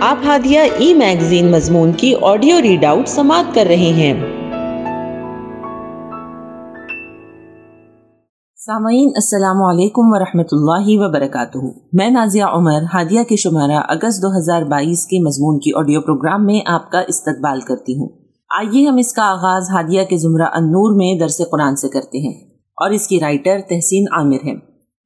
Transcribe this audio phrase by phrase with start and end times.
[0.00, 4.12] آپ ہادیہ ای میگزین مضمون کی آڈیو ریڈ آؤٹ سماعت کر رہے ہیں۔
[8.54, 11.58] سامعین، السلام علیکم ورحمۃ اللہ وبرکاتہ۔
[11.92, 16.46] میں نازیہ عمر، ہادیہ کے شمارہ اگست دو ہزار بائیس کے مضمون کی آڈیو پروگرام
[16.46, 18.08] میں آپ کا استقبال کرتی ہوں۔
[18.58, 22.40] آئیے ہم اس کا آغاز ہادیہ کے زمرہ النور میں درس قرآن سے کرتے ہیں۔
[22.76, 24.54] اور اس کی رائٹر تحسین عامر ہے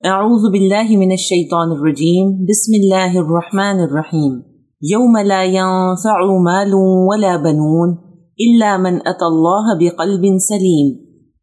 [0.09, 4.50] اعوذ باللہ من الشیطان الرجیم، بسم اللہ الرحمن الرحیم۔
[4.83, 7.91] یوم لا ينفع مال ولا بنون
[8.39, 10.95] الا من اتى الله بقلب سلیم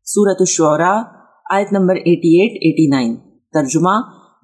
[0.08, 1.02] سورة الشعراء،
[1.56, 3.16] آیت نمبر 88-89
[3.54, 3.94] ترجمہ،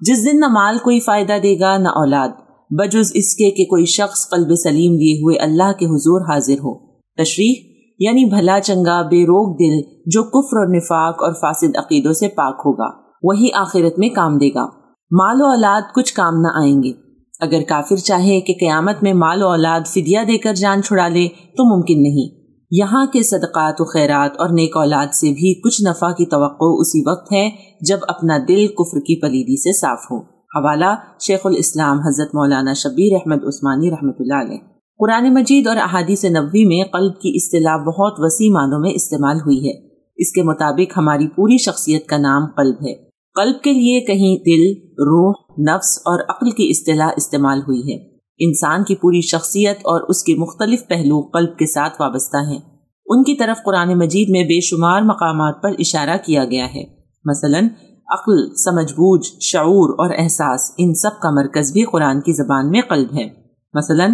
[0.00, 2.28] جس دن نہ مال کوئی فائدہ دے گا، نہ اولاد،
[2.70, 6.74] بجز اس کے کہ کوئی شخص قلب سلیم لیے ہوئے اللہ کے حضور حاضر ہو.
[7.18, 7.54] تشریح
[7.98, 12.54] یعنی بھلا چنگا، بے روک دل، جو کفر اور نفاق اور فاسد عقیدوں سے پاک
[12.64, 12.90] ہوگا،
[13.22, 14.66] وہی آخرت میں کام دے گا.
[15.10, 17.03] مال و اولاد کچھ کام نہ آئیں گے۔
[17.44, 21.28] اگر کافر چاہے کہ قیامت میں مال و اولاد فدیہ دے کر جان چھڑا لے،
[21.28, 26.10] تو ممکن نہیں۔ یہاں کے صدقات و خیرات اور نیک اولاد سے بھی کچھ نفع
[26.10, 27.50] کی توقع اسی وقت ہے
[27.88, 30.18] جب اپنا دل کفر کی پلیدی سے صاف ہو۔
[30.56, 30.94] حوالہ،
[31.26, 34.58] شیخ الاسلام حضرت مولانا شبیر احمد عثمانی رحمۃ اللہ علیہ۔
[34.98, 39.68] قرآن مجید اور احادیث نبوی میں قلب کی اصطلاح بہت وسیع معنوں میں استعمال ہوئی
[39.68, 44.36] ہے۔ اس کے مطابق ہماری پوری شخصیت کا نام قلب ہے۔ قلب کے لیے کہیں
[44.36, 50.00] دل، روح، نفس اور عقل کی اصطلاح استعمال ہوئی ہے۔ انسان کی پوری شخصیت اور
[50.08, 52.58] اس کے مختلف پہلو قلب کے ساتھ وابستہ ہیں۔
[53.06, 56.84] ان کی طرف قرآن مجید میں بے شمار مقامات پر اشارہ کیا گیا ہے۔
[57.24, 57.58] مثلا،
[58.14, 62.80] عقل، سمجھ بوجھ، شعور اور احساس، ان سب کا مرکز بھی قرآن کی زبان میں
[62.88, 63.28] قلب ہے۔
[63.74, 64.06] مثلا،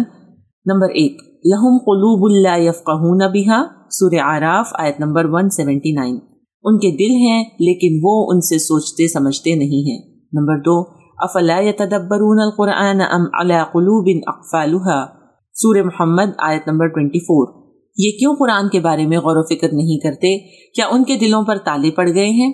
[0.65, 1.13] نمبر ایک،
[1.45, 6.30] لہم قلوب اللہ یفقہون بہا، سورہ عراف آیت نمبر 179
[6.63, 10.81] ان کے دل ہیں، لیکن وہ ان سے سوچتے، سمجھتے نہیں ہیں۔ نمبر دو،
[11.17, 15.05] افلا يتدبرون القرآن ام على قلوب اقفالها؟
[15.53, 17.61] سور محمد، آیت نمبر 24
[17.97, 20.37] یہ کیوں قرآن کے بارے میں غور و فکر نہیں کرتے؟
[20.75, 22.53] کیا ان کے دلوں پر تالے پڑ گئے ہیں؟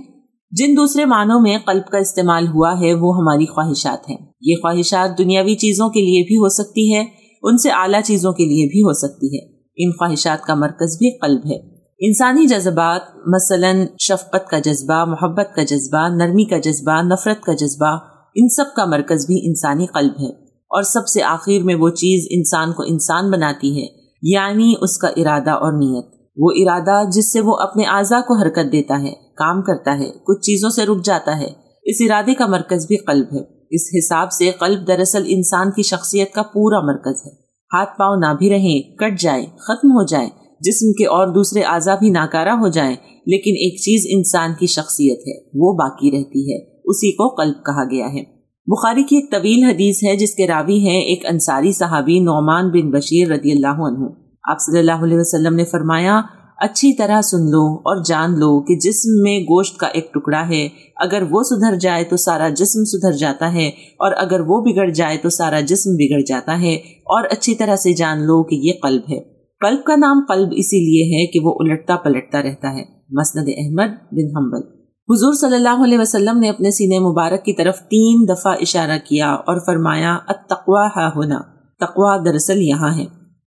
[0.51, 5.17] جن دوسرے معنوں میں قلب کا استعمال ہوا ہے، وہ ہماری خواہشات ہیں۔ یہ خواہشات
[5.17, 7.05] دنیاوی چیزوں کے لیے بھی ہو سکتی ہے،
[7.43, 11.17] ان سے اعلیٰ چیزوں کے لیے بھی ہو سکتی ہے۔ ان خواہشات کا مرکز بھی
[11.17, 17.41] قلب ہے۔ انسانی جذبات، مثلا شفقت کا جذبہ، محبت کا جذبہ، نرمی کا جذبہ، نفرت
[17.43, 17.97] کا جذبہ،
[18.35, 22.27] ان سب کا مرکز بھی انسانی قلب ہے۔ اور سب سے آخر میں وہ چیز
[22.29, 23.87] انسان کو انسان بناتی ہے
[24.21, 26.05] یعنی اس کا ارادہ اور نیت۔
[26.37, 30.41] وہ ارادہ جس سے وہ اپنے اعضاء کو حرکت دیتا ہے، کام کرتا ہے، کچھ
[30.41, 31.49] چیزوں سے رک جاتا ہے۔
[31.83, 36.33] اس ارادے کا مرکز بھی قلب ہے۔ اس حساب سے قلب دراصل انسان کی شخصیت
[36.33, 37.31] کا پورا مرکز ہے۔
[37.73, 41.95] ہاتھ پاؤں نہ بھی رہیں، کٹ جائے ختم ہو جائے جسم کے اور دوسرے اعضا
[41.95, 42.95] بھی ناکارہ ہو جائیں،
[43.25, 47.84] لیکن ایک چیز انسان کی شخصیت ہے، وہ باقی رہتی ہے، اسی کو قلب کہا
[47.84, 48.23] گیا ہے۔
[48.68, 52.91] بخاری کی ایک طویل حدیث ہے، جس کے راوی ہیں ایک انصاری صحابی نعمان بن
[52.91, 54.06] بشیر رضی اللہ عنہ۔
[54.50, 56.22] آپ صلی اللہ علیہ وسلم نے فرمایا،
[56.57, 60.68] اچھی طرح سن لو اور جان لو کہ جسم میں گوشت کا ایک ٹکڑا ہے۔
[60.95, 65.18] اگر وہ سدھر جائے تو سارا جسم سدھر جاتا ہے، اور اگر وہ بگڑ جائے
[65.18, 69.01] تو سارا جسم بگڑ جاتا ہے۔ اور اچھی طرح سے جان لو کہ یہ قلب
[69.12, 73.50] ہے۔ قلب کا نام قلب اسی لیے ہے کہ وہ الٹتا پلٹتا رہتا ہے۔ مسند
[73.57, 74.68] احمد بن حنبل۔
[75.09, 79.34] حضور صلی اللہ علیہ وسلم نے اپنے سینے مبارک کی طرف تین دفعہ اشارہ کیا
[79.34, 81.40] اور فرمایا اتقوا ہا ہونا
[81.79, 83.06] تقوا دراصل یہاں ہے۔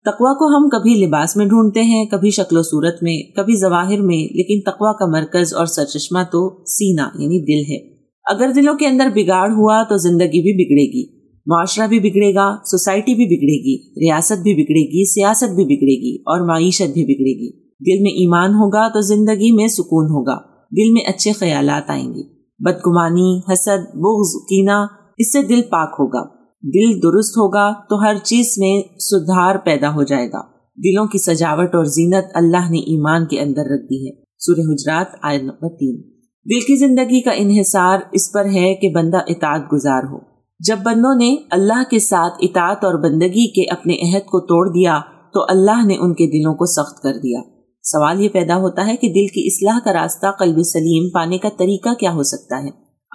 [0.05, 4.01] تقوا کو ہم کبھی لباس میں ڈھونڈتے ہیں، کبھی شکل و صورت میں، کبھی ظواہر
[4.01, 7.95] میں، لیکن تقوا کا مرکز اور سرچشمہ تو سینہ یعنی دل ہے۔
[8.25, 11.16] اگر دلوں کے اندر بگاڑ ہوا تو زندگی بھی بگڑے گی۔
[11.47, 16.01] معاشرہ بھی بگڑے گا، سوسائٹی بھی بگڑے گی، ریاست بھی بگڑے گی، سیاست بھی بگڑے
[16.01, 20.35] گی اور معیشت بھی بگڑے گی۔ دل میں ایمان ہوگا تو زندگی میں سکون ہوگا۔
[20.71, 22.21] دل میں اچھے خیالات آئیں گے۔
[22.59, 24.85] بدگمانی، حسد، بغض کینا
[25.17, 26.23] اس سے دل پاک ہوگا۔
[26.63, 30.41] دل درست ہوگا تو ہر چیز میں سدھار پیدا ہو جائے گا۔
[30.77, 35.05] دلوں کی سجاوٹ اور زینت اللہ نے ایمان کے اندر رکھ دی ہے۔ سورہ حجرات،
[35.21, 36.01] آیت نمبر تین۔
[36.45, 41.15] دل کی زندگی کا انحصار اس پر ہے کہ بندہ اطاعت گزار ہو۔ جب بندوں
[41.15, 44.99] نے اللہ کے ساتھ اطاعت اور بندگی کے اپنے عہد کو توڑ دیا،
[45.33, 47.41] تو اللہ نے ان کے دلوں کو سخت کر دیا۔
[47.83, 51.49] سوال یہ پیدا ہوتا ہے کہ دل کی اصلاح کا راستہ قلب سلیم پانے کا
[51.57, 52.69] طریقہ کیا ہو سکتا ہے؟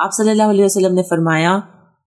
[0.05, 1.59] آپ صلی اللہ علیہ وسلم نے فرمایا،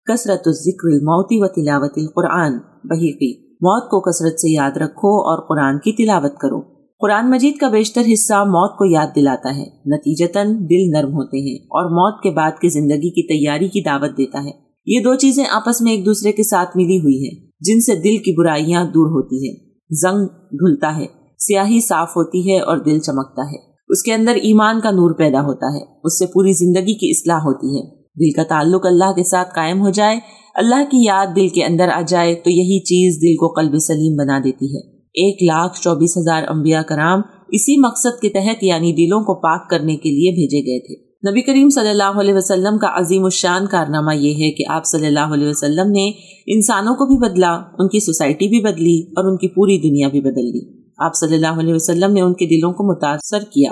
[0.05, 2.52] کثرت الذکر الموتی و تلاوت القرآن۔
[2.85, 6.61] بحیقی موت کو کثرت سے یاد رکھو اور قرآن کی تلاوت کرو۔
[7.00, 11.56] قرآن مجید کا بیشتر حصہ موت کو یاد دلاتا ہے۔ نتیجتاً دل نرم ہوتے ہیں
[11.56, 15.44] اور موت کے بعد کی زندگی کی تیاری کی دعوت دیتا ہے۔ یہ دو چیزیں
[15.52, 19.06] آپس میں ایک دوسرے کے ساتھ ملی ہوئی ہیں، جن سے دل کی برائیاں دور
[19.06, 19.56] ہوتی ہیں۔
[19.90, 21.06] زنگ دھلتا ہے،
[21.38, 25.40] سیاہی صاف ہوتی ہے اور دل چمکتا ہے۔ اس کے اندر ایمان کا نور پیدا
[25.40, 29.23] ہوتا ہے، اس سے پوری زندگی کی اصلاح ہوتی ہے۔ دل کا تعلق اللہ کے
[29.23, 30.19] ساتھ قائم ہو جائے،
[30.55, 34.17] اللہ کی یاد دل کے اندر آ جائے تو یہی چیز دل کو قلب سلیم
[34.17, 39.20] بنا دیتی ہے۔ ایک لاکھ چوبیس ہزار انبیاء کرام اسی مقصد کے تحت یعنی دلوں
[39.20, 43.00] کو پاک کرنے کے لیے بھیجے گئے تھے۔ نبی کریم صلی اللہ علیہ وسلم کا
[43.00, 46.10] عظیم الشان کارنامہ یہ ہے کہ آپ صلی اللہ علیہ وسلم نے
[46.46, 50.20] انسانوں کو بھی بدلا، ان کی سوسائٹی بھی بدلی اور ان کی پوری دنیا بھی
[50.20, 53.70] بدل دی۔ آپ صلی اللہ علیہ وسلم نے ان کے دلوں کو متاثر کیا۔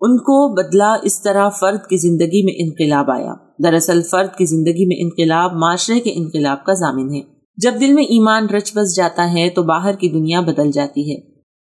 [0.00, 4.86] ان کو بدلا اس طرح فرد کی زندگی میں انقلاب آیا۔ دراصل فرد کی زندگی
[4.86, 7.20] میں انقلاب معاشرے کے انقلاب کا ضامن ہے۔
[7.56, 11.20] جب دل میں ایمان رچ بس جاتا ہے تو باہر کی دنیا بدل جاتی ہے۔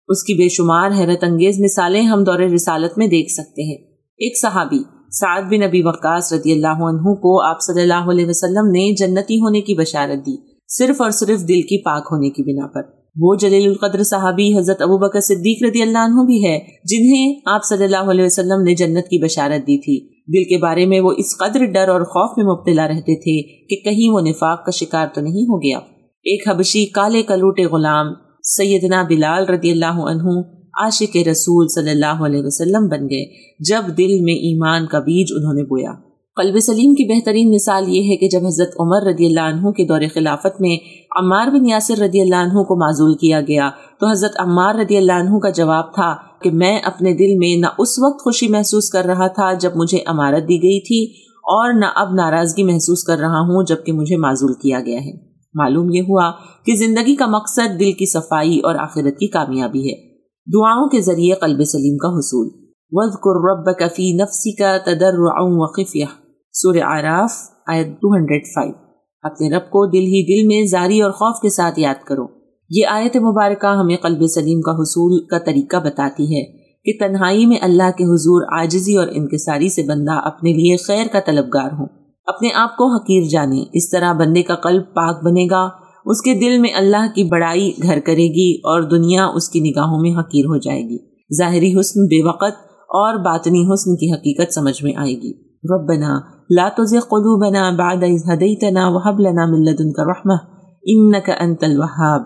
[0.08, 3.76] اس کی بے شمار حیرت انگیز مثالیں ہم دور رسالت میں دیکھ سکتے ہیں۔
[4.18, 8.70] ایک صحابی سعد بن نبی وقاص رضی اللہ عنہ کو آپ صلی اللہ علیہ وسلم
[8.70, 10.36] نے جنتی ہونے کی بشارت دی،
[10.68, 12.82] صرف اور صرف دل کی پاک ہونے کی بنا پر۔
[13.16, 17.64] وہ جلیل القدر صحابی حضرت ابو بکر صدیق رضی اللہ عنہ بھی ہے، جنہیں آپ
[17.64, 19.96] صلی اللہ علیہ وسلم نے جنت کی بشارت دی تھی۔
[20.34, 23.36] دل کے بارے میں وہ اس قدر ڈر اور خوف میں مبتلا رہتے تھے
[23.68, 25.78] کہ کہیں وہ نفاق کا شکار تو نہیں ہو گیا۔
[26.26, 28.06] ایک حبشی کالے کلوٹے غلام
[28.42, 30.40] سیدنا بلال رضی اللہ عنہ
[30.76, 33.24] عاشق رسول صلی اللہ علیہ وسلم بن گئے۔
[33.60, 35.92] جب دل میں ایمان کا بیج انہوں نے بویا۔
[36.36, 39.84] قلب سلیم کی بہترین مثال یہ ہے کہ جب حضرت عمر رضی اللہ عنہ کے
[39.84, 40.76] دور خلافت میں
[41.18, 43.70] عمار بن یاسر رضی اللہ عنہ کو معذول کیا گیا
[44.00, 47.66] تو حضرت عمار رضی اللہ عنہ کا جواب تھا کہ میں اپنے دل میں نہ
[47.78, 51.86] اس وقت خوشی محسوس کر رہا تھا جب مجھے امارت دی گئی تھی اور نہ
[51.94, 55.12] اب ناراضگی محسوس کر رہا ہوں جبکہ مجھے معذول کیا گیا ہے۔
[55.54, 56.32] معلوم یہ ہوا
[56.66, 60.05] کہ زندگی کا مقصد دل کی صفائی اور آخرت کی کامیابی ہے۔
[60.52, 62.48] دعاؤں کے ذریعے قلب سلیم کا حصول۔
[62.90, 66.08] وَذْكُرْ رَبَّكَ فِي نَفْسِكَ تَدَرُّعًا وَخِفْيَةً
[66.52, 67.30] سورہ آراف
[67.66, 68.74] آیت 205
[69.22, 72.26] اپنے رب کو دل ہی دل میں زاری اور خوف کے ساتھ یاد کرو۔
[72.70, 76.44] یہ آیت مبارکہ ہمیں قلب سلیم کا حصول کا طریقہ بتاتی ہے
[76.84, 81.18] کہ تنہائی میں اللہ کے حضور عاجزی اور انکساری سے بندہ اپنے لیے خیر کا
[81.26, 81.86] طلبگار ہوں۔
[82.26, 86.34] اپنے آپ کو حقیر جانے، اس طرح بندے کا قلب پاک بنے گا اس کے
[86.34, 90.44] دل میں اللہ کی بڑائی گھر کرے گی اور دنیا اس کی نگاہوں میں حقیر
[90.44, 90.98] ہو جائے گی۔
[91.38, 95.32] ظاہری حسن بے وقت اور باطنی حسن کی حقیقت سمجھ میں آئے گی۔
[95.74, 96.20] ربنا
[96.50, 100.56] لا تزغ قلوبنا بعد إذ هديتنا وهب لنا من لدنك رحمة،
[100.94, 102.22] إنك أنت الوهاب۔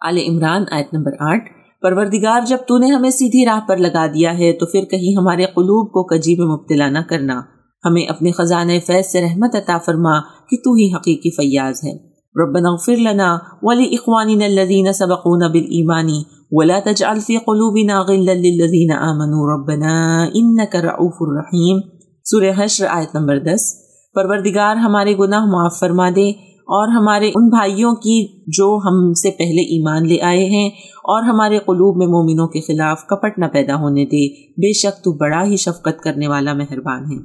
[0.00, 1.44] آل عمران آیت نمبر آٹھ۔
[1.82, 5.44] پروردگار، جب تو نے ہمیں سیدھی راہ پر لگا دیا ہے، تو پھر کہیں ہمارے
[5.44, 7.40] قلوب کو کجی میں مبتلا نہ کرنا۔
[7.84, 12.68] ہمیں اپنے خزانے فیض سے رحمت عطا فرما کہ تو ہی حقیقی فیاض ہے۔ ربنا
[12.68, 16.08] اغفر لنا ولإخواننا الذين سبقونا بالإيمان
[16.52, 19.42] ولا تجعل في قلوبنا غلا للذين آمنوا.
[19.54, 21.80] ربنا إنك رعوف رحيم.
[22.24, 23.74] سورہ حشر آیت نمبر دس.
[24.14, 29.60] پروردگار ہمارے گناہ معاف فرما دے اور ہمارے ان بھائیوں کی جو ہم سے پہلے
[29.60, 34.04] ایمان لے آئے ہیں اور ہمارے قلوب میں مومنوں کے خلاف کپٹ نہ پیدا ہونے
[34.04, 34.50] دے.
[34.52, 37.16] بے شک تو بڑا ہی شفقت کرنے والا مہربان ہے.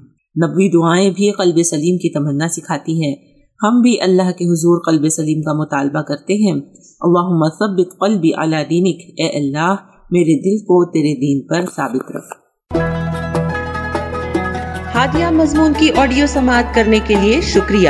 [0.45, 3.34] نبوی دعائیں بھی قلب سلیم کی تمنا سکھاتی ہے.
[3.63, 6.61] ہم بھی اللہ کے حضور قلب سلیم کا مطالبہ کرتے ہیں۔
[7.01, 9.75] اللہم ثبت قلبی علی دینک۔ اے اللہ،
[10.11, 12.45] میرے دل کو تیرے دین پر ثابت رکھ۔
[14.95, 17.89] ہادیہ مضمون کی آڈیو سماعت کرنے کے لیے شکریہ۔